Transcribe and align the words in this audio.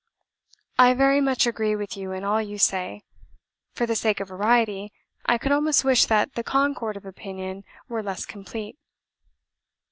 "I 0.79 0.95
very 0.95 1.21
much 1.21 1.45
agree 1.45 1.75
with 1.75 1.95
you 1.95 2.11
in 2.11 2.23
all 2.23 2.41
you 2.41 2.57
say. 2.57 3.03
For 3.75 3.85
the 3.85 3.95
sake 3.95 4.19
of 4.19 4.29
variety, 4.29 4.91
I 5.27 5.37
could 5.37 5.51
almost 5.51 5.83
wish 5.83 6.05
that 6.07 6.33
the 6.33 6.43
concord 6.43 6.97
of 6.97 7.05
opinion 7.05 7.63
were 7.87 8.01
less 8.01 8.25
complete. 8.25 8.79